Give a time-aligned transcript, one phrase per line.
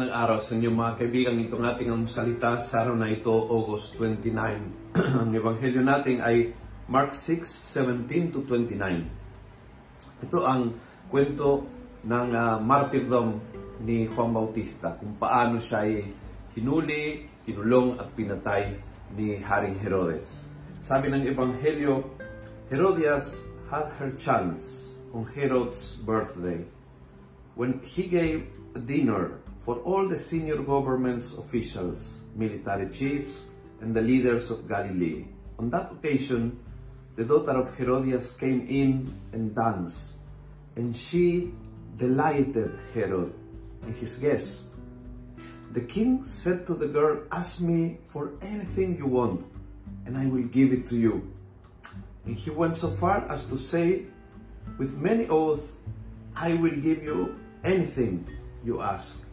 [0.00, 1.44] Magandang araw sa inyo mga kaibigan.
[1.44, 4.32] Itong ating ang salita sa araw na ito, August 29.
[4.96, 6.56] ang ebanghelyo natin ay
[6.88, 8.80] Mark 6, 17 to 29.
[10.24, 10.72] Ito ang
[11.12, 11.68] kwento
[12.08, 13.44] ng uh, martyrdom
[13.84, 16.08] ni Juan Bautista, kung paano siya ay
[16.56, 18.80] hinuli, kinulong at pinatay
[19.20, 20.48] ni Haring Herodes.
[20.80, 22.08] Sabi ng ebanghelyo,
[22.72, 23.36] Herodias
[23.68, 26.64] had her chance on Herod's birthday
[27.52, 29.36] when he gave a dinner
[29.70, 32.02] for all the senior government's officials,
[32.34, 33.44] military chiefs,
[33.80, 35.26] and the leaders of Galilee.
[35.60, 36.58] On that occasion,
[37.14, 40.14] the daughter of Herodias came in and danced,
[40.74, 41.54] and she
[41.98, 43.32] delighted Herod
[43.86, 44.66] and his guests.
[45.70, 49.46] The king said to the girl, Ask me for anything you want,
[50.04, 51.30] and I will give it to you.
[52.26, 54.06] And he went so far as to say,
[54.78, 55.76] with many oaths,
[56.34, 58.26] I will give you anything
[58.64, 59.29] you ask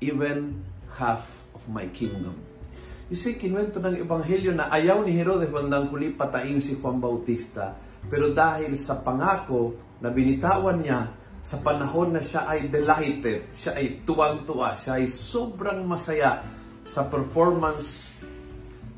[0.00, 0.64] even
[0.96, 1.24] half
[1.56, 2.36] of my kingdom.
[3.06, 7.78] You see, kinwento ng Ebanghelyo na ayaw ni Herodes bandang huli patayin si Juan Bautista,
[8.10, 11.14] pero dahil sa pangako na binitawan niya
[11.46, 16.42] sa panahon na siya ay delighted, siya ay tuwang-tuwa, siya ay sobrang masaya
[16.82, 18.10] sa performance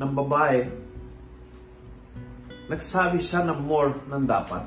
[0.00, 0.64] ng babae,
[2.72, 4.64] nagsabi siya na more ng dapat.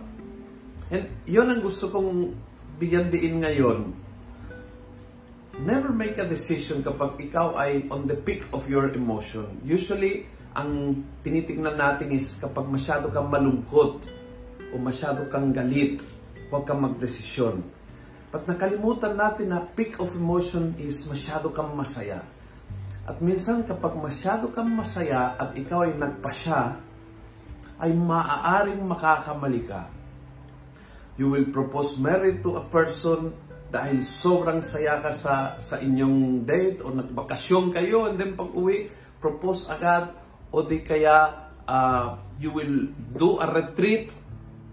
[0.94, 2.38] And yun ang gusto kong
[2.78, 3.80] bigyan diin ngayon
[5.62, 9.62] never make a decision kapag ikaw ay on the peak of your emotion.
[9.62, 10.26] Usually,
[10.58, 14.02] ang tinitingnan natin is kapag masyado kang malungkot
[14.74, 16.02] o masyado kang galit,
[16.50, 17.62] huwag kang magdesisyon.
[18.34, 22.26] But nakalimutan natin na peak of emotion is masyado kang masaya.
[23.06, 26.82] At minsan kapag masyado kang masaya at ikaw ay nagpasya,
[27.78, 29.86] ay maaaring makakamali ka.
[31.14, 33.38] You will propose marriage to a person
[33.74, 38.86] dahil sobrang saya ka sa, sa inyong date o nagbakasyon kayo and then pag uwi,
[39.18, 40.14] propose agad
[40.54, 44.14] o di kaya uh, you will do a retreat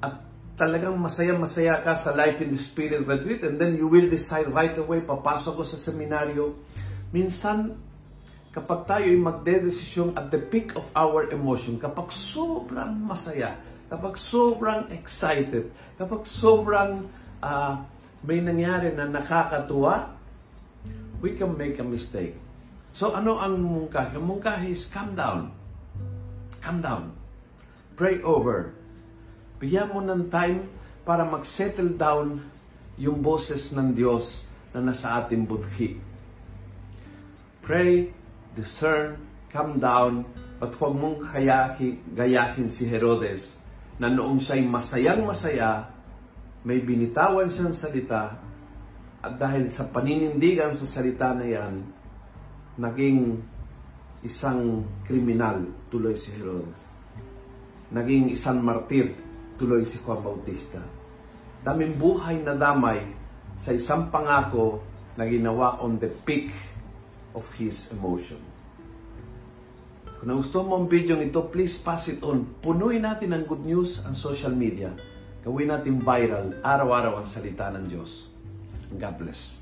[0.04, 0.20] at
[0.52, 4.76] talagang masaya-masaya ka sa Life in the Spirit retreat and then you will decide right
[4.76, 6.60] away, papasok ko sa seminaryo.
[7.08, 7.80] Minsan,
[8.52, 13.56] kapag tayo ay magdedesisyon at the peak of our emotion, kapag sobrang masaya,
[13.88, 17.08] kapag sobrang excited, kapag sobrang
[17.40, 17.80] uh,
[18.24, 20.16] may nangyari na nakakatuwa,
[21.20, 22.36] we can make a mistake.
[22.92, 24.18] So ano ang mungkahi?
[24.18, 25.54] Ang mungkahi is calm down.
[26.60, 27.04] Calm down.
[27.94, 28.74] Pray over.
[29.60, 30.68] Bigyan mo ng time
[31.04, 32.44] para mag-settle down
[33.00, 35.96] yung boses ng Diyos na nasa ating budhi.
[37.64, 38.12] Pray,
[38.56, 39.20] discern,
[39.52, 40.24] calm down,
[40.60, 43.56] at huwag mong kayaki, gayakin si Herodes
[43.96, 45.88] na noong siya'y masayang masaya,
[46.60, 48.36] may binitawan siyang salita
[49.20, 51.74] at dahil sa paninindigan sa salita na yan,
[52.76, 53.40] naging
[54.24, 56.80] isang kriminal tuloy si Herodes.
[57.92, 59.12] Naging isang martir
[59.56, 60.80] tuloy si Juan Bautista.
[61.60, 63.04] Daming buhay na damay
[63.60, 64.80] sa isang pangako
[65.16, 66.52] na ginawa on the peak
[67.36, 68.40] of his emotion.
[70.20, 72.44] Kung nagustuhan mo ang video ito, please pass it on.
[72.60, 74.92] Punuin natin ang good news ang social media
[75.40, 78.28] Gawin natin viral araw-araw ang salita ng Diyos.
[78.92, 79.56] God bless.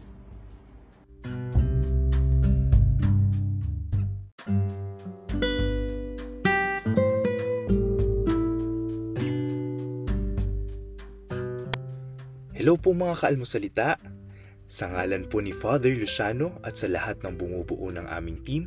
[12.58, 14.02] Hello po mga kaalmosalita.
[14.66, 18.66] Sa ngalan po ni Father Luciano at sa lahat ng bumubuo ng aming team,